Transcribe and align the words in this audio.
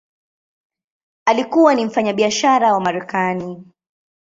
Alikuwa 1.25 1.75
ni 1.75 1.85
mfanyabiashara 1.85 2.73
wa 2.73 2.79
Marekani. 2.79 3.65